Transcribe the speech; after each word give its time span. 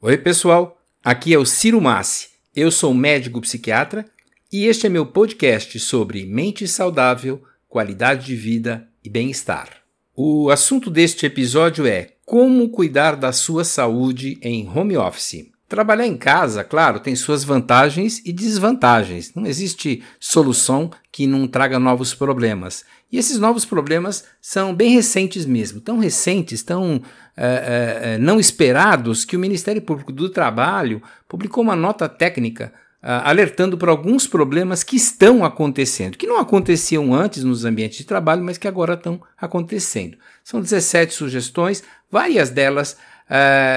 Oi, 0.00 0.16
pessoal. 0.16 0.80
Aqui 1.02 1.34
é 1.34 1.38
o 1.38 1.44
Ciro 1.44 1.80
Massi. 1.80 2.28
Eu 2.54 2.70
sou 2.70 2.94
médico 2.94 3.40
psiquiatra 3.40 4.04
e 4.52 4.66
este 4.66 4.86
é 4.86 4.88
meu 4.88 5.04
podcast 5.04 5.76
sobre 5.80 6.24
mente 6.24 6.68
saudável, 6.68 7.42
qualidade 7.66 8.26
de 8.26 8.36
vida 8.36 8.88
e 9.02 9.10
bem-estar. 9.10 9.68
O 10.14 10.50
assunto 10.50 10.88
deste 10.88 11.26
episódio 11.26 11.84
é 11.84 12.12
como 12.24 12.68
cuidar 12.68 13.16
da 13.16 13.32
sua 13.32 13.64
saúde 13.64 14.38
em 14.40 14.68
home 14.68 14.96
office. 14.96 15.50
Trabalhar 15.68 16.06
em 16.06 16.16
casa, 16.16 16.64
claro, 16.64 16.98
tem 16.98 17.14
suas 17.14 17.44
vantagens 17.44 18.22
e 18.24 18.32
desvantagens. 18.32 19.34
Não 19.34 19.44
existe 19.44 20.02
solução 20.18 20.90
que 21.12 21.26
não 21.26 21.46
traga 21.46 21.78
novos 21.78 22.14
problemas. 22.14 22.86
E 23.12 23.18
esses 23.18 23.38
novos 23.38 23.66
problemas 23.66 24.24
são 24.40 24.74
bem 24.74 24.94
recentes 24.94 25.44
mesmo, 25.44 25.78
tão 25.78 25.98
recentes, 25.98 26.62
tão 26.62 27.02
é, 27.36 28.14
é, 28.14 28.18
não 28.18 28.40
esperados, 28.40 29.26
que 29.26 29.36
o 29.36 29.38
Ministério 29.40 29.82
Público 29.82 30.10
do 30.10 30.30
Trabalho 30.30 31.02
publicou 31.28 31.62
uma 31.62 31.76
nota 31.76 32.08
técnica 32.08 32.72
alertando 33.00 33.78
para 33.78 33.92
alguns 33.92 34.26
problemas 34.26 34.82
que 34.82 34.96
estão 34.96 35.44
acontecendo, 35.44 36.18
que 36.18 36.26
não 36.26 36.38
aconteciam 36.38 37.14
antes 37.14 37.44
nos 37.44 37.64
ambientes 37.64 37.98
de 37.98 38.04
trabalho, 38.04 38.42
mas 38.42 38.58
que 38.58 38.66
agora 38.66 38.94
estão 38.94 39.22
acontecendo. 39.36 40.18
São 40.42 40.60
17 40.60 41.14
sugestões, 41.14 41.84
várias 42.10 42.50
delas 42.50 42.96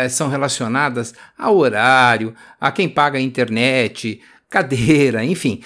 são 0.09 0.29
relacionadas 0.29 1.13
ao 1.37 1.57
horário, 1.57 2.33
a 2.59 2.71
quem 2.71 2.87
paga 2.87 3.17
a 3.17 3.21
internet, 3.21 4.21
cadeira, 4.49 5.23
enfim, 5.23 5.61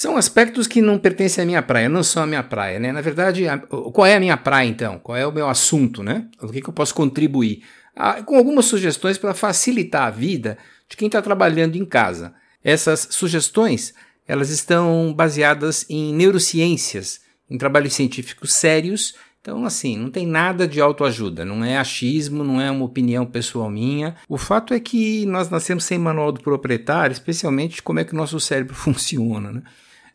são 0.00 0.16
aspectos 0.16 0.66
que 0.66 0.80
não 0.80 0.98
pertencem 0.98 1.42
à 1.42 1.46
minha 1.46 1.62
praia, 1.62 1.86
não 1.86 2.02
são 2.02 2.22
a 2.22 2.26
minha 2.26 2.42
praia, 2.42 2.78
né? 2.78 2.90
Na 2.90 3.02
verdade, 3.02 3.46
a, 3.46 3.58
qual 3.58 4.06
é 4.06 4.16
a 4.16 4.20
minha 4.20 4.36
praia 4.36 4.66
então? 4.66 4.98
Qual 4.98 5.14
é 5.14 5.26
o 5.26 5.32
meu 5.32 5.46
assunto, 5.46 6.02
né? 6.02 6.26
O 6.40 6.48
que, 6.48 6.62
que 6.62 6.68
eu 6.70 6.72
posso 6.72 6.94
contribuir? 6.94 7.62
Ah, 7.94 8.22
com 8.22 8.36
algumas 8.36 8.64
sugestões 8.64 9.18
para 9.18 9.34
facilitar 9.34 10.06
a 10.06 10.10
vida 10.10 10.56
de 10.88 10.96
quem 10.96 11.04
está 11.04 11.20
trabalhando 11.20 11.76
em 11.76 11.84
casa. 11.84 12.32
Essas 12.64 13.08
sugestões, 13.10 13.92
elas 14.26 14.48
estão 14.48 15.12
baseadas 15.12 15.84
em 15.90 16.14
neurociências, 16.14 17.20
em 17.50 17.58
trabalhos 17.58 17.92
científicos 17.92 18.54
sérios. 18.54 19.14
Então, 19.40 19.64
assim, 19.64 19.96
não 19.96 20.10
tem 20.10 20.26
nada 20.26 20.68
de 20.68 20.82
autoajuda, 20.82 21.46
não 21.46 21.64
é 21.64 21.78
achismo, 21.78 22.44
não 22.44 22.60
é 22.60 22.70
uma 22.70 22.84
opinião 22.84 23.24
pessoal 23.24 23.70
minha. 23.70 24.14
O 24.28 24.36
fato 24.36 24.74
é 24.74 24.80
que 24.80 25.24
nós 25.24 25.48
nascemos 25.48 25.84
sem 25.84 25.98
manual 25.98 26.30
do 26.30 26.40
proprietário, 26.40 27.12
especialmente 27.12 27.82
como 27.82 28.00
é 28.00 28.04
que 28.04 28.12
o 28.12 28.16
nosso 28.16 28.38
cérebro 28.38 28.74
funciona, 28.76 29.50
né? 29.50 29.62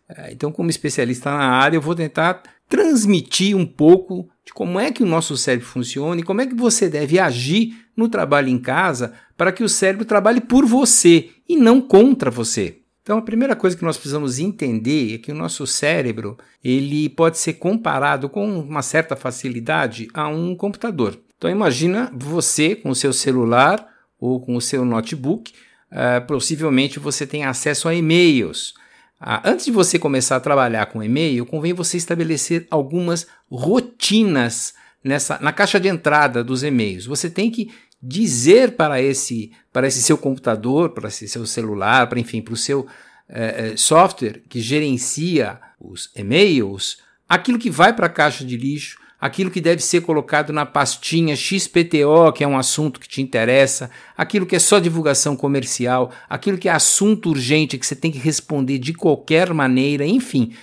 É, 0.08 0.32
então, 0.32 0.52
como 0.52 0.70
especialista 0.70 1.32
na 1.32 1.50
área, 1.50 1.78
eu 1.78 1.82
vou 1.82 1.96
tentar 1.96 2.44
transmitir 2.70 3.58
um 3.58 3.66
pouco 3.66 4.30
de 4.46 4.54
como 4.54 4.80
é 4.80 4.92
que 4.92 5.02
o 5.02 5.06
nosso 5.06 5.36
cérebro 5.36 5.68
funciona 5.68 6.22
e 6.22 6.24
como 6.24 6.42
é 6.42 6.46
que 6.46 6.54
você 6.54 6.88
deve 6.88 7.18
agir 7.18 7.74
no 7.98 8.08
trabalho 8.08 8.50
em 8.50 8.60
casa 8.60 9.14
para 9.36 9.52
que 9.52 9.64
o 9.64 9.70
cérebro 9.70 10.06
trabalhe 10.06 10.42
por 10.42 10.66
você 10.66 11.32
e 11.50 11.56
não 11.56 11.82
contra 11.82 12.30
você. 12.30 12.85
Então, 13.06 13.20
a 13.20 13.22
primeira 13.22 13.56
coisa 13.56 13.78
que 13.78 13.84
nós 13.84 13.98
precisamos 13.98 14.40
entender 14.40 15.14
é 15.14 15.18
que 15.20 15.32
o 15.32 15.36
nosso 15.36 15.68
cérebro 15.68 16.40
ele 16.64 17.08
pode 17.08 17.38
ser 17.38 17.54
comparado 17.54 18.28
com 18.28 18.58
uma 18.60 18.82
certa 18.82 19.16
facilidade 19.16 20.08
a 20.12 20.28
um 20.28 20.56
computador. 20.56 21.16
Então, 21.38 21.48
imagina 21.48 22.12
você 22.12 22.76
com 22.76 22.90
o 22.90 22.96
seu 22.96 23.14
celular 23.14 23.88
ou 24.20 24.40
com 24.40 24.56
o 24.56 24.62
seu 24.62 24.84
notebook, 24.84 25.54
uh, 25.92 26.26
possivelmente 26.26 26.98
você 26.98 27.28
tem 27.28 27.46
acesso 27.46 27.88
a 27.88 27.94
e-mails. 27.94 28.74
Ah, 29.22 29.40
antes 29.46 29.66
de 29.66 29.72
você 29.72 30.00
começar 30.00 30.38
a 30.38 30.40
trabalhar 30.40 30.88
com 30.88 31.04
e-mail, 31.04 31.46
convém 31.46 31.74
você 31.74 31.98
estabelecer 31.98 32.66
algumas 32.72 33.28
rotinas 33.52 34.74
nessa, 35.04 35.38
na 35.40 35.54
caixa 35.54 35.80
de 35.80 35.88
entrada 35.88 36.44
dos 36.44 36.64
e-mails. 36.64 37.06
Você 37.06 37.30
tem 37.30 37.52
que 37.52 37.72
dizer 38.08 38.74
para 38.74 39.02
esse, 39.02 39.52
para 39.74 39.88
esse 39.88 40.02
seu 40.02 40.18
computador, 40.18 40.92
para 40.92 41.08
esse 41.08 41.28
seu 41.28 41.46
celular, 41.46 42.08
para 42.08 42.20
enfim, 42.20 42.42
para 42.42 42.54
o 42.54 42.58
seu 42.58 42.86
eh, 43.28 43.74
software 43.76 44.44
que 44.48 44.62
gerencia 44.62 45.60
os 45.80 46.12
e-mails, 46.16 47.00
aquilo 47.28 47.58
que 47.58 47.70
vai 47.70 47.94
para 47.94 48.06
a 48.06 48.10
caixa 48.10 48.46
de 48.46 48.56
lixo, 48.56 49.00
aquilo 49.20 49.50
que 49.50 49.60
deve 49.60 49.82
ser 49.82 50.02
colocado 50.02 50.54
na 50.54 50.66
pastinha 50.66 51.36
XPTO, 51.36 52.32
que 52.34 52.44
é 52.44 52.48
um 52.48 52.58
assunto 52.58 53.00
que 53.00 53.08
te 53.08 53.22
interessa, 53.22 53.90
aquilo 54.16 54.46
que 54.46 54.56
é 54.56 54.60
só 54.60 54.78
divulgação 54.78 55.36
comercial, 55.36 56.12
aquilo 56.30 56.60
que 56.60 56.70
é 56.70 56.72
assunto 56.72 57.30
urgente 57.30 57.78
que 57.78 57.88
você 57.88 57.96
tem 57.96 58.12
que 58.12 58.20
responder 58.20 58.78
de 58.78 58.94
qualquer 58.94 59.52
maneira, 59.52 60.06
enfim. 60.06 60.54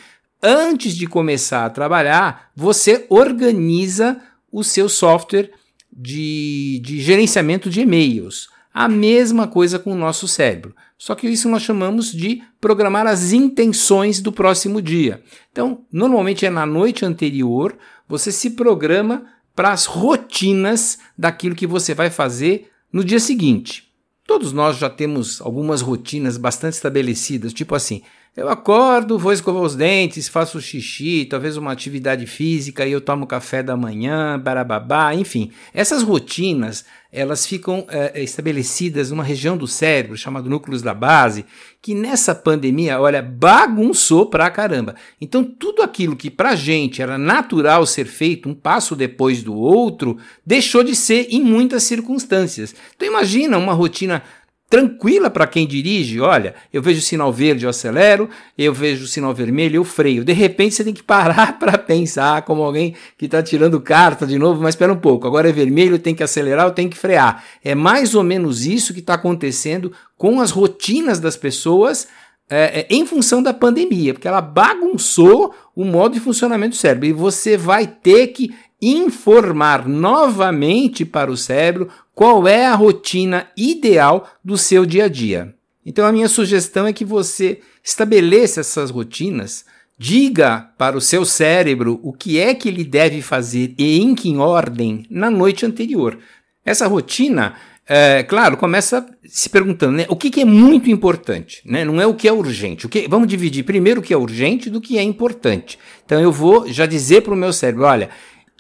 Antes 0.41 0.95
de 0.95 1.09
começar 1.09 1.65
a 1.65 1.71
trabalhar, 1.71 2.51
você 2.55 3.05
organiza 3.09 4.21
o 4.51 4.63
seu 4.63 4.89
software 4.89 5.51
de, 5.93 6.81
de 6.83 7.01
gerenciamento 7.01 7.69
de 7.69 7.81
e-mails. 7.81 8.49
A 8.73 8.89
mesma 8.89 9.47
coisa 9.47 9.79
com 9.79 9.93
o 9.93 9.97
nosso 9.97 10.27
cérebro. 10.27 10.75
Só 10.97 11.15
que 11.15 11.29
isso 11.29 11.49
nós 11.49 11.63
chamamos 11.63 12.13
de 12.13 12.43
programar 12.61 13.07
as 13.07 13.33
intenções 13.33 14.21
do 14.21 14.33
próximo 14.33 14.81
dia. 14.81 15.23
Então, 15.51 15.85
normalmente 15.93 16.47
é 16.47 16.51
na 16.51 16.65
noite 16.65 17.05
anterior, 17.05 17.77
você 18.09 18.33
se 18.33 18.51
programa 18.51 19.27
para 19.55 19.73
as 19.73 19.85
rotinas 19.85 20.99
daquilo 21.19 21.55
que 21.55 21.67
você 21.67 21.93
vai 21.93 22.09
fazer 22.09 22.71
no 22.93 23.05
dia 23.05 23.21
seguinte. 23.21 23.93
Todos 24.27 24.53
nós 24.53 24.79
já 24.79 24.89
temos 24.89 25.41
algumas 25.41 25.81
rotinas 25.81 26.37
bastante 26.37 26.75
estabelecidas, 26.75 27.53
tipo 27.53 27.75
assim: 27.75 28.03
eu 28.35 28.49
acordo, 28.49 29.19
vou 29.19 29.31
escovar 29.31 29.63
os 29.63 29.77
dentes, 29.77 30.27
faço 30.27 30.59
xixi, 30.59 31.27
talvez 31.27 31.59
uma 31.59 31.71
atividade 31.71 32.27
física, 32.27 32.89
eu 32.89 32.99
tomo 32.99 33.27
café 33.27 33.63
da 33.63 33.77
manhã, 33.77 34.39
barababá, 34.39 35.15
enfim. 35.15 35.51
Essas 35.75 36.03
rotinas, 36.03 36.83
elas 37.13 37.45
ficam 37.45 37.85
é, 37.91 38.23
estabelecidas 38.23 39.11
numa 39.11 39.23
região 39.23 39.55
do 39.55 39.67
cérebro, 39.67 40.17
chamado 40.17 40.49
núcleos 40.49 40.81
da 40.81 40.95
base, 40.95 41.45
que 41.83 41.95
nessa 41.95 42.35
pandemia, 42.35 42.99
olha, 42.99 43.21
bagunçou 43.21 44.25
pra 44.25 44.51
caramba. 44.51 44.95
Então, 45.21 45.45
tudo 45.45 45.83
aquilo 45.83 46.17
que 46.17 46.31
pra 46.31 46.55
gente 46.55 47.03
era 47.03 47.19
natural 47.19 47.85
ser 47.85 48.07
feito, 48.07 48.49
um 48.49 48.55
passo 48.55 48.97
depois 48.97 49.43
do 49.43 49.55
outro, 49.55 50.17
deixou 50.47 50.83
de 50.83 50.97
ser 50.97 51.27
em 51.29 51.43
muitas 51.43 51.83
circunstâncias. 51.83 52.75
Então, 52.97 53.07
imagina 53.07 53.59
uma 53.59 53.75
rotina 53.75 54.23
tranquila 54.73 55.29
para 55.29 55.47
quem 55.47 55.67
dirige. 55.67 56.19
Olha, 56.19 56.55
eu 56.73 56.81
vejo 56.81 57.01
o 57.01 57.03
sinal 57.03 57.31
verde, 57.31 57.67
eu 57.67 57.69
acelero, 57.69 58.31
eu 58.57 58.73
vejo 58.73 59.05
o 59.05 59.07
sinal 59.07 59.35
vermelho, 59.35 59.77
eu 59.77 59.85
freio. 59.85 60.25
De 60.25 60.33
repente 60.33 60.75
você 60.75 60.83
tem 60.83 60.95
que 60.95 61.03
parar 61.03 61.59
para 61.61 61.77
pensar, 61.77 62.41
como 62.41 62.63
alguém 62.63 62.97
que 63.19 63.27
está 63.27 63.43
tirando 63.43 63.79
carta 63.83 64.27
de 64.27 64.39
novo, 64.39 64.63
mas 64.63 64.71
espera 64.71 64.91
um 64.91 64.97
pouco, 64.97 65.27
agora 65.27 65.47
é 65.47 65.53
vermelho, 65.53 65.99
tem 65.99 66.15
que 66.15 66.23
acelerar, 66.23 66.67
eu 66.67 66.71
tenho 66.71 66.89
que 66.89 66.97
frear. 66.97 67.45
É 67.63 67.75
mais 67.75 68.15
ou 68.15 68.23
menos 68.23 68.65
isso 68.65 68.95
que 68.95 69.01
está 69.01 69.13
acontecendo 69.13 69.93
com 70.17 70.41
as 70.41 70.51
rotinas 70.51 71.21
das 71.21 71.37
pessoas. 71.37 72.09
É, 72.51 72.81
é, 72.81 72.87
em 72.91 73.07
função 73.07 73.43
da 73.43 73.55
pandemia, 73.55 74.13
porque 74.13 74.29
ela 74.29 74.43
bagunçou 74.43 75.55
o 75.75 75.87
modo 75.87 76.13
de 76.13 76.21
funcionamento 76.21 76.77
do 76.77 76.79
cérebro 76.79 77.07
e 77.07 77.13
você 77.13 77.57
vai 77.57 77.87
ter 77.87 78.27
que 78.27 78.55
informar 78.83 79.87
novamente 79.87 81.05
para 81.05 81.31
o 81.31 81.37
cérebro 81.37 81.89
qual 82.13 82.49
é 82.49 82.67
a 82.67 82.75
rotina 82.75 83.49
ideal 83.57 84.29
do 84.45 84.59
seu 84.59 84.85
dia 84.85 85.05
a 85.05 85.09
dia. 85.09 85.55
Então, 85.87 86.05
a 86.05 86.13
minha 86.13 86.29
sugestão 86.29 86.87
é 86.87 86.93
que 86.93 87.05
você 87.05 87.61
estabeleça 87.83 88.61
essas 88.61 88.91
rotinas, 88.91 89.65
diga 89.99 90.69
para 90.77 90.97
o 90.97 91.01
seu 91.01 91.25
cérebro 91.25 92.01
o 92.03 92.13
que 92.13 92.39
é 92.39 92.55
que 92.55 92.69
ele 92.69 92.85
deve 92.85 93.23
fazer 93.23 93.75
e 93.79 94.01
em 94.01 94.15
que 94.15 94.37
ordem 94.37 95.07
na 95.09 95.31
noite 95.31 95.65
anterior. 95.65 96.19
Essa 96.65 96.87
rotina, 96.87 97.55
é, 97.89 98.23
claro, 98.23 98.57
começa 98.57 99.05
se 99.25 99.49
perguntando 99.49 99.97
né, 99.97 100.07
o 100.09 100.15
que, 100.15 100.31
que, 100.31 100.41
é 100.41 100.45
muito 100.45 100.89
importante, 100.89 101.61
né? 101.65 101.85
não 101.85 102.01
é 102.01 102.07
o 102.07 102.15
que 102.15 102.29
é 102.29 102.33
urgente. 102.33 102.87
O 102.87 102.89
que, 102.89 103.09
vamos 103.09 103.27
dividir 103.27 103.65
primeiro 103.65 104.01
o 104.01 104.03
que 104.03 104.15
é 104.15 104.17
urgente 104.17 104.71
do 104.71 104.81
que 104.81 104.99
é 104.99 105.03
importante. 105.03 105.79
Então, 106.05 106.21
eu 106.21 106.31
vou 106.31 106.69
já 106.73 106.87
dizer 106.87 107.23
para 107.23 107.35
o 107.35 107.37
meu 107.37 107.53
cérebro: 107.53 107.85
olha, 107.85 108.11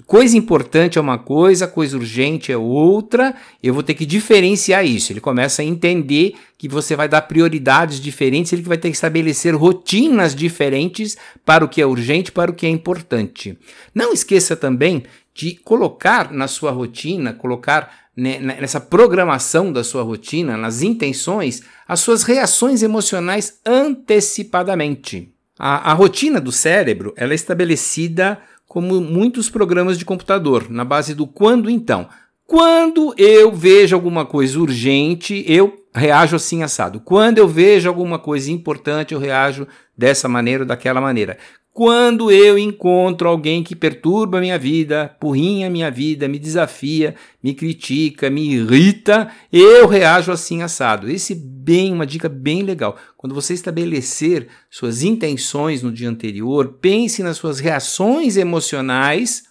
Coisa 0.06 0.36
importante 0.36 0.98
é 0.98 1.00
uma 1.00 1.18
coisa, 1.18 1.68
coisa 1.68 1.96
urgente 1.96 2.50
é 2.50 2.56
outra. 2.56 3.34
Eu 3.62 3.74
vou 3.74 3.82
ter 3.82 3.94
que 3.94 4.06
diferenciar 4.06 4.84
isso. 4.84 5.12
Ele 5.12 5.20
começa 5.20 5.62
a 5.62 5.64
entender 5.64 6.34
que 6.58 6.68
você 6.68 6.96
vai 6.96 7.08
dar 7.08 7.22
prioridades 7.22 8.00
diferentes, 8.00 8.52
ele 8.52 8.62
vai 8.62 8.78
ter 8.78 8.88
que 8.88 8.96
estabelecer 8.96 9.54
rotinas 9.54 10.34
diferentes 10.34 11.16
para 11.44 11.64
o 11.64 11.68
que 11.68 11.80
é 11.80 11.86
urgente, 11.86 12.32
para 12.32 12.50
o 12.50 12.54
que 12.54 12.66
é 12.66 12.68
importante. 12.68 13.58
Não 13.94 14.12
esqueça 14.12 14.56
também 14.56 15.04
de 15.34 15.54
colocar 15.56 16.32
na 16.32 16.48
sua 16.48 16.70
rotina, 16.70 17.32
colocar 17.32 18.02
nessa 18.14 18.80
programação 18.80 19.72
da 19.72 19.82
sua 19.82 20.02
rotina, 20.02 20.56
nas 20.56 20.82
intenções, 20.82 21.62
as 21.88 22.00
suas 22.00 22.22
reações 22.22 22.82
emocionais 22.82 23.58
antecipadamente. 23.64 25.32
A, 25.58 25.92
a 25.92 25.94
rotina 25.94 26.40
do 26.40 26.52
cérebro 26.52 27.14
ela 27.16 27.32
é 27.32 27.34
estabelecida 27.34 28.38
como 28.72 29.02
muitos 29.02 29.50
programas 29.50 29.98
de 29.98 30.04
computador, 30.06 30.70
na 30.70 30.82
base 30.82 31.14
do 31.14 31.26
quando 31.26 31.68
então. 31.68 32.08
Quando 32.46 33.14
eu 33.18 33.52
vejo 33.52 33.94
alguma 33.94 34.24
coisa 34.24 34.58
urgente, 34.58 35.44
eu 35.46 35.84
reajo 35.94 36.36
assim 36.36 36.62
assado. 36.62 36.98
Quando 36.98 37.36
eu 37.36 37.46
vejo 37.46 37.86
alguma 37.86 38.18
coisa 38.18 38.50
importante, 38.50 39.12
eu 39.12 39.20
reajo 39.20 39.68
dessa 39.94 40.26
maneira 40.26 40.62
ou 40.62 40.66
daquela 40.66 41.02
maneira. 41.02 41.36
Quando 41.72 42.30
eu 42.30 42.58
encontro 42.58 43.28
alguém 43.28 43.62
que 43.62 43.74
perturba 43.74 44.40
minha 44.40 44.58
vida, 44.58 45.16
porrinha 45.18 45.70
minha 45.70 45.90
vida, 45.90 46.28
me 46.28 46.38
desafia, 46.38 47.14
me 47.42 47.54
critica, 47.54 48.28
me 48.28 48.52
irrita, 48.52 49.32
eu 49.50 49.86
reajo 49.86 50.30
assim 50.30 50.62
assado. 50.62 51.10
Esse 51.10 51.34
bem 51.34 51.92
uma 51.92 52.06
dica 52.06 52.28
bem 52.28 52.62
legal. 52.62 52.98
Quando 53.16 53.34
você 53.34 53.54
estabelecer 53.54 54.48
suas 54.70 55.02
intenções 55.02 55.82
no 55.82 55.90
dia 55.90 56.10
anterior, 56.10 56.76
pense 56.78 57.22
nas 57.22 57.38
suas 57.38 57.58
reações 57.58 58.36
emocionais 58.36 59.44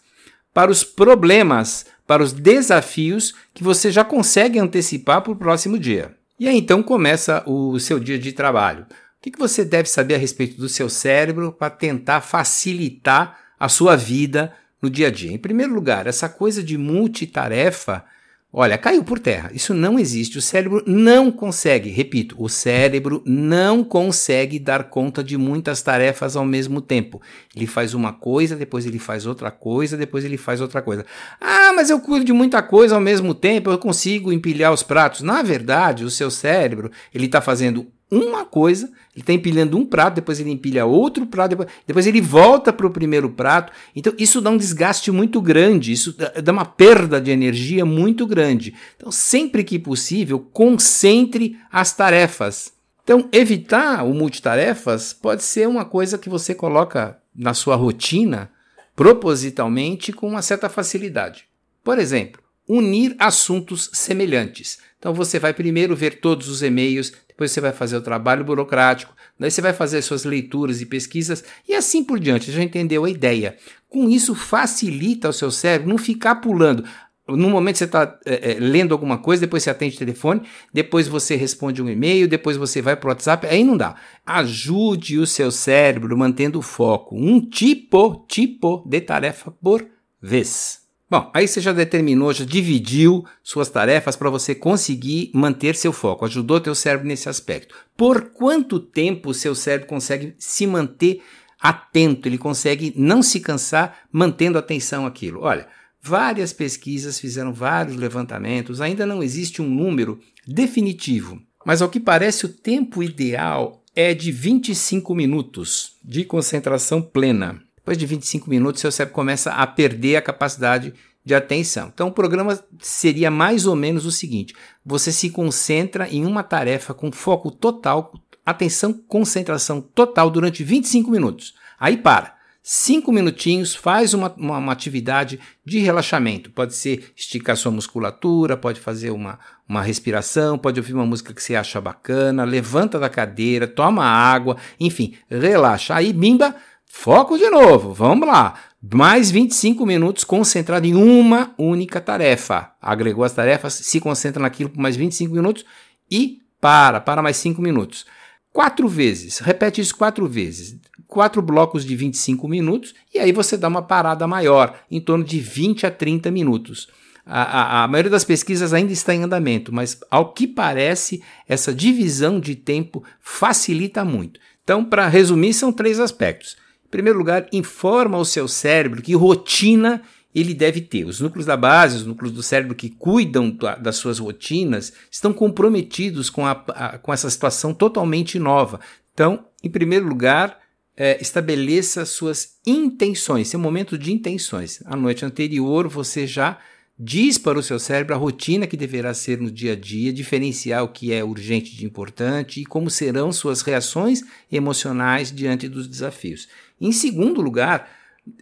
para 0.54 0.70
os 0.70 0.84
problemas, 0.84 1.88
para 2.06 2.22
os 2.22 2.32
desafios 2.32 3.34
que 3.52 3.64
você 3.64 3.92
já 3.92 4.04
consegue 4.04 4.60
antecipar 4.60 5.24
para 5.24 5.32
o 5.32 5.36
próximo 5.36 5.80
dia. 5.80 6.16
E 6.40 6.48
aí 6.48 6.58
então 6.58 6.84
começa 6.84 7.44
o 7.48 7.80
seu 7.80 8.00
dia 8.00 8.20
de 8.20 8.32
trabalho. 8.32 8.86
O 9.24 9.32
que 9.32 9.38
você 9.38 9.64
deve 9.64 9.88
saber 9.88 10.16
a 10.16 10.18
respeito 10.18 10.58
do 10.58 10.68
seu 10.68 10.90
cérebro 10.90 11.52
para 11.52 11.70
tentar 11.70 12.22
facilitar 12.22 13.38
a 13.60 13.70
sua 13.70 13.96
vida 13.96 14.52
no 14.82 14.90
dia 14.90 15.10
a 15.10 15.12
dia? 15.12 15.32
Em 15.32 15.38
primeiro 15.38 15.76
lugar, 15.76 16.08
essa 16.08 16.28
coisa 16.28 16.64
de 16.64 16.76
multitarefa, 16.76 18.04
olha, 18.52 18.80
caiu 18.80 19.04
por 19.04 19.20
terra. 19.20 19.52
Isso 19.54 19.76
não 19.76 20.00
existe. 20.00 20.40
O 20.40 20.42
cérebro 20.42 20.84
não 20.88 21.32
consegue, 21.32 21.92
repito, 21.92 22.36
o 22.40 22.50
cérebro 22.50 23.22
não 23.24 23.84
consegue 23.84 24.58
dar 24.58 24.86
conta 24.86 25.24
de 25.24 25.38
muitas 25.38 25.84
tarefas 25.84 26.36
ao 26.36 26.44
mesmo 26.44 26.82
tempo. 26.82 27.22
Ele 27.56 27.68
faz 27.68 27.94
uma 27.94 28.12
coisa, 28.12 28.56
depois 28.56 28.88
ele 28.88 28.98
faz 28.98 29.28
outra 29.28 29.52
coisa, 29.52 29.96
depois 29.96 30.26
ele 30.26 30.36
faz 30.36 30.62
outra 30.62 30.82
coisa. 30.82 31.06
Ah, 31.40 31.72
mas 31.76 31.92
eu 31.92 32.00
cuido 32.00 32.26
de 32.26 32.34
muita 32.34 32.64
coisa 32.64 32.96
ao 32.96 33.02
mesmo 33.02 33.36
tempo, 33.36 33.70
eu 33.70 33.78
consigo 33.78 34.34
empilhar 34.34 34.74
os 34.74 34.82
pratos. 34.82 35.22
Na 35.22 35.44
verdade, 35.44 36.04
o 36.04 36.10
seu 36.10 36.32
cérebro, 36.32 36.90
ele 37.14 37.28
está 37.28 37.40
fazendo 37.40 37.86
uma 38.12 38.44
coisa, 38.44 38.88
ele 39.16 39.22
está 39.22 39.32
empilhando 39.32 39.78
um 39.78 39.86
prato, 39.86 40.16
depois 40.16 40.40
ele 40.40 40.52
empilha 40.52 40.86
outro 40.86 41.26
prato, 41.26 41.52
depois, 41.52 41.70
depois 41.88 42.06
ele 42.06 42.20
volta 42.20 42.74
para 42.74 42.86
o 42.86 42.92
primeiro 42.92 43.30
prato. 43.30 43.72
Então, 43.96 44.14
isso 44.18 44.42
dá 44.42 44.50
um 44.50 44.58
desgaste 44.58 45.10
muito 45.12 45.42
grande, 45.42 45.94
isso 45.94 46.14
dá 46.44 46.52
uma 46.52 46.66
perda 46.66 47.22
de 47.22 47.32
energia 47.32 47.86
muito 47.86 48.28
grande. 48.28 48.76
Então, 48.98 49.12
sempre 49.12 49.64
que 49.64 49.80
possível, 49.80 50.40
concentre 50.52 51.58
as 51.72 51.94
tarefas. 51.94 52.74
Então, 53.04 53.30
evitar 53.32 54.06
o 54.06 54.14
multitarefas 54.14 55.14
pode 55.14 55.44
ser 55.44 55.68
uma 55.68 55.86
coisa 55.86 56.18
que 56.18 56.30
você 56.30 56.54
coloca 56.54 57.18
na 57.34 57.54
sua 57.54 57.76
rotina 57.76 58.52
propositalmente 58.96 60.12
com 60.12 60.28
uma 60.28 60.42
certa 60.42 60.70
facilidade. 60.70 61.46
Por 61.84 61.98
exemplo, 61.98 62.42
unir 62.68 63.16
assuntos 63.20 63.90
semelhantes. 63.94 64.80
Então 64.98 65.14
você 65.14 65.40
vai 65.40 65.54
primeiro 65.54 65.96
ver 65.96 66.20
todos 66.20 66.48
os 66.48 66.62
e-mails, 66.62 67.12
depois 67.28 67.52
você 67.52 67.60
vai 67.60 67.72
fazer 67.72 67.98
o 67.98 68.02
trabalho 68.02 68.46
burocrático, 68.46 69.16
daí 69.40 69.50
você 69.50 69.62
vai 69.62 69.74
fazer 69.74 70.02
suas 70.02 70.24
leituras 70.24 70.80
e 70.80 70.86
pesquisas 70.86 71.44
e 71.68 71.74
assim 71.74 72.04
por 72.04 72.20
diante. 72.20 72.52
Já 72.52 72.62
entendeu 72.62 73.04
a 73.04 73.10
ideia? 73.10 73.58
Com 73.90 74.10
isso, 74.10 74.36
facilita 74.36 75.30
o 75.30 75.34
seu 75.34 75.50
cérebro 75.50 75.90
não 75.90 75.98
ficar 75.98 76.36
pulando. 76.36 76.84
No 77.28 77.50
momento 77.50 77.78
você 77.78 77.86
está 77.86 78.20
é, 78.26 78.52
é, 78.52 78.60
lendo 78.60 78.94
alguma 78.94 79.18
coisa, 79.18 79.42
depois 79.42 79.64
você 79.64 79.70
atende 79.70 79.96
o 79.96 80.00
telefone, 80.00 80.42
depois 80.74 81.08
você 81.08 81.36
responde 81.36 81.82
um 81.82 81.90
e-mail, 81.90 82.28
depois 82.28 82.58
você 82.58 82.82
vai 82.82 82.96
para 82.96 83.08
o 83.08 83.10
WhatsApp, 83.12 83.48
aí 83.48 83.64
não 83.64 83.78
dá. 83.78 83.96
Ajude 84.26 85.18
o 85.18 85.26
seu 85.26 85.52
cérebro 85.52 86.18
mantendo 86.18 86.60
o 86.60 86.64
foco, 86.64 87.16
um 87.16 87.40
tipo, 87.42 88.26
tipo 88.28 88.84
de 88.88 89.02
tarefa 89.02 89.52
por 89.52 89.88
vez. 90.22 90.81
Bom, 91.12 91.30
aí 91.34 91.46
você 91.46 91.60
já 91.60 91.74
determinou, 91.74 92.32
já 92.32 92.46
dividiu 92.46 93.26
suas 93.44 93.68
tarefas 93.68 94.16
para 94.16 94.30
você 94.30 94.56
conseguir 94.56 95.30
manter 95.34 95.76
seu 95.76 95.92
foco, 95.92 96.24
ajudou 96.24 96.62
teu 96.62 96.74
cérebro 96.74 97.06
nesse 97.06 97.28
aspecto. 97.28 97.76
Por 97.98 98.30
quanto 98.30 98.80
tempo 98.80 99.32
o 99.32 99.34
seu 99.34 99.54
cérebro 99.54 99.90
consegue 99.90 100.34
se 100.40 100.66
manter 100.66 101.22
atento, 101.60 102.30
ele 102.30 102.38
consegue 102.38 102.94
não 102.96 103.22
se 103.22 103.42
cansar 103.42 104.04
mantendo 104.10 104.58
atenção 104.58 105.06
àquilo? 105.06 105.42
Olha, 105.42 105.68
várias 106.02 106.54
pesquisas 106.54 107.20
fizeram 107.20 107.52
vários 107.52 107.98
levantamentos, 107.98 108.80
ainda 108.80 109.06
não 109.06 109.22
existe 109.22 109.62
um 109.62 109.70
número 109.70 110.18
definitivo, 110.48 111.42
mas 111.66 111.82
ao 111.82 111.90
que 111.90 112.00
parece 112.00 112.46
o 112.46 112.54
tempo 112.54 113.04
ideal 113.04 113.84
é 113.94 114.14
de 114.14 114.32
25 114.32 115.14
minutos 115.14 115.98
de 116.02 116.24
concentração 116.24 117.02
plena. 117.02 117.62
Depois 117.82 117.98
de 117.98 118.06
25 118.06 118.50
minutos, 118.50 118.82
seu 118.82 118.92
cérebro 118.92 119.16
começa 119.16 119.52
a 119.52 119.66
perder 119.68 120.16
a 120.16 120.22
capacidade 120.22 120.94
de 121.26 121.36
atenção. 121.36 121.92
Então, 121.94 122.08
o 122.08 122.12
programa 122.12 122.60
seria 122.80 123.30
mais 123.30 123.66
ou 123.66 123.76
menos 123.76 124.06
o 124.06 124.12
seguinte: 124.12 124.56
você 124.86 125.12
se 125.12 125.30
concentra 125.30 126.08
em 126.08 126.26
uma 126.26 126.44
tarefa 126.44 126.94
com 126.94 127.12
foco 127.12 127.52
total, 127.52 128.14
atenção, 128.46 128.94
concentração 128.94 129.82
total 129.82 130.30
durante 130.30 130.64
25 130.64 131.12
minutos. 131.12 131.54
Aí 131.80 131.98
para. 131.98 132.40
Cinco 132.64 133.12
minutinhos, 133.12 133.74
faz 133.74 134.14
uma, 134.14 134.32
uma, 134.38 134.60
uma, 134.60 134.72
atividade 134.72 135.40
de 135.66 135.80
relaxamento. 135.80 136.52
Pode 136.52 136.76
ser 136.76 137.12
esticar 137.16 137.58
sua 137.58 137.72
musculatura, 137.72 138.56
pode 138.56 138.80
fazer 138.80 139.10
uma, 139.10 139.40
uma 139.68 139.82
respiração, 139.82 140.60
pode 140.60 140.80
ouvir 140.80 140.94
uma 140.94 141.06
música 141.06 141.34
que 141.34 141.42
você 141.42 141.56
acha 141.56 141.82
bacana, 141.82 142.44
levanta 142.44 143.00
da 143.00 143.10
cadeira, 143.10 143.68
toma 143.68 144.06
água, 144.06 144.58
enfim, 144.80 145.16
relaxa. 145.28 145.96
Aí, 145.96 146.14
bimba, 146.14 146.56
Foco 146.94 147.36
de 147.36 147.50
novo, 147.50 147.94
vamos 147.94 148.28
lá. 148.28 148.54
Mais 148.94 149.32
25 149.32 149.86
minutos 149.88 150.24
concentrado 150.24 150.86
em 150.86 150.94
uma 150.94 151.52
única 151.58 152.00
tarefa. 152.00 152.74
Agregou 152.80 153.24
as 153.24 153.32
tarefas, 153.32 153.74
se 153.74 154.00
concentra 154.00 154.44
naquilo 154.44 154.70
por 154.70 154.80
mais 154.80 154.96
25 154.96 155.34
minutos 155.34 155.66
e 156.12 156.42
para, 156.60 157.00
para 157.00 157.24
mais 157.24 157.38
5 157.38 157.60
minutos. 157.60 158.06
Quatro 158.54 158.88
vezes, 158.88 159.40
repete 159.40 159.82
isso 159.82 159.96
quatro 159.96 160.28
vezes. 160.28 160.76
Quatro 161.08 161.42
blocos 161.42 161.86
de 161.86 161.96
25 161.96 162.48
minutos 162.48 162.94
e 163.12 163.18
aí 163.18 163.32
você 163.32 163.58
dá 163.58 163.68
uma 163.68 163.82
parada 163.82 164.28
maior, 164.28 164.78
em 164.92 165.02
torno 165.02 165.24
de 165.24 165.40
20 165.40 165.88
a 165.88 165.92
30 165.92 166.30
minutos. 166.30 166.88
A, 167.26 167.42
a, 167.42 167.84
a, 167.84 167.88
maioria 167.88 168.12
das 168.12 168.26
pesquisas 168.26 168.74
ainda 168.74 168.92
está 168.92 169.16
em 169.16 169.24
andamento, 169.24 169.74
mas 169.74 170.00
ao 170.12 170.34
que 170.34 170.46
parece, 170.46 171.24
essa 171.48 171.74
divisão 171.74 172.40
de 172.40 172.54
tempo 172.54 173.04
facilita 173.22 174.06
muito. 174.06 174.40
Então, 174.64 174.86
para 174.86 175.08
resumir, 175.08 175.54
são 175.54 175.72
três 175.72 176.00
aspectos 176.00 176.58
primeiro 176.92 177.18
lugar, 177.18 177.48
informa 177.52 178.18
o 178.18 178.26
seu 178.26 178.48
cérebro 178.48 179.02
que 179.02 179.16
rotina 179.16 180.02
ele 180.34 180.54
deve 180.54 180.82
ter. 180.82 181.06
Os 181.06 181.20
núcleos 181.20 181.46
da 181.46 181.58
base, 181.58 181.98
os 181.98 182.06
núcleos 182.06 182.34
do 182.34 182.44
cérebro 182.44 182.76
que 182.76 182.90
cuidam 182.90 183.58
das 183.82 183.96
suas 183.96 184.20
rotinas, 184.20 184.94
estão 185.10 185.34
comprometidos 185.34 186.30
com, 186.30 186.46
a, 186.46 186.52
a, 186.52 186.98
com 186.98 187.14
essa 187.14 187.30
situação 187.30 187.74
totalmente 187.74 188.38
nova. 188.38 188.80
Então, 189.14 189.46
em 189.64 189.70
primeiro 189.70 190.08
lugar, 190.08 190.60
é, 190.96 191.18
estabeleça 191.22 192.06
suas 192.06 192.58
intenções, 192.66 193.48
seu 193.48 193.60
momento 193.60 193.98
de 193.98 194.12
intenções. 194.12 194.82
A 194.86 194.96
noite 194.96 195.26
anterior, 195.26 195.88
você 195.88 196.28
já 196.28 196.60
diz 197.04 197.38
para 197.38 197.58
o 197.58 197.64
seu 197.64 197.80
cérebro 197.80 198.14
a 198.14 198.18
rotina 198.18 198.68
que 198.68 198.78
deverá 198.78 199.14
ser 199.14 199.40
no 199.40 199.50
dia 199.50 199.74
a 199.74 199.76
dia, 199.76 200.14
diferenciar 200.14 200.84
o 200.84 200.90
que 200.90 201.12
é 201.12 201.24
urgente 201.24 201.76
de 201.76 201.84
importante 201.84 202.62
e 202.62 202.66
como 202.66 202.92
serão 202.92 203.32
suas 203.32 203.62
reações 203.62 204.22
emocionais 204.52 205.32
diante 205.32 205.68
dos 205.68 205.88
desafios. 205.88 206.48
Em 206.82 206.92
segundo 206.92 207.42
lugar, 207.42 207.88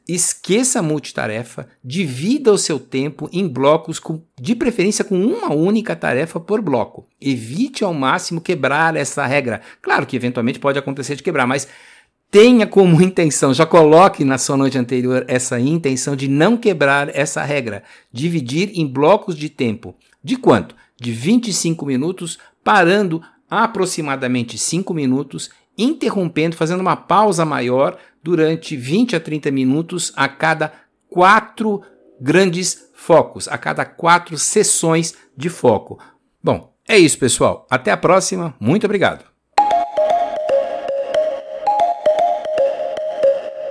esqueça 0.07 0.79
a 0.79 0.81
multitarefa, 0.81 1.67
divida 1.83 2.53
o 2.53 2.57
seu 2.57 2.79
tempo 2.79 3.29
em 3.33 3.45
blocos, 3.45 3.99
com, 3.99 4.21
de 4.39 4.55
preferência 4.55 5.03
com 5.03 5.21
uma 5.21 5.53
única 5.53 5.93
tarefa 5.93 6.39
por 6.39 6.61
bloco. 6.61 7.05
Evite 7.19 7.83
ao 7.83 7.93
máximo 7.93 8.39
quebrar 8.39 8.95
essa 8.95 9.25
regra. 9.25 9.61
Claro 9.81 10.05
que 10.05 10.15
eventualmente 10.15 10.57
pode 10.57 10.79
acontecer 10.79 11.17
de 11.17 11.23
quebrar, 11.23 11.45
mas 11.45 11.67
tenha 12.31 12.65
como 12.65 12.99
intenção, 13.03 13.53
já 13.53 13.65
coloque 13.65 14.23
na 14.23 14.37
sua 14.37 14.55
noite 14.55 14.77
anterior 14.77 15.25
essa 15.27 15.59
intenção 15.59 16.15
de 16.15 16.29
não 16.29 16.55
quebrar 16.55 17.13
essa 17.13 17.43
regra. 17.43 17.83
Dividir 18.09 18.71
em 18.73 18.87
blocos 18.87 19.35
de 19.35 19.49
tempo. 19.49 19.93
De 20.23 20.37
quanto? 20.37 20.75
De 20.95 21.11
25 21.11 21.85
minutos, 21.85 22.39
parando 22.63 23.21
aproximadamente 23.49 24.57
5 24.57 24.93
minutos 24.93 25.49
interrompendo, 25.79 26.57
fazendo 26.57 26.81
uma 26.81 26.97
pausa 26.97 27.45
maior 27.45 27.97
durante 28.23 28.75
20 28.75 29.15
a 29.15 29.19
30 29.19 29.51
minutos 29.51 30.11
a 30.15 30.27
cada 30.27 30.73
quatro 31.09 31.81
grandes 32.19 32.89
focos, 32.93 33.47
a 33.47 33.57
cada 33.57 33.85
quatro 33.85 34.37
sessões 34.37 35.15
de 35.35 35.49
foco. 35.49 35.99
Bom, 36.43 36.73
é 36.87 36.97
isso, 36.97 37.17
pessoal. 37.17 37.67
Até 37.69 37.91
a 37.91 37.97
próxima. 37.97 38.55
Muito 38.59 38.85
obrigado. 38.85 39.28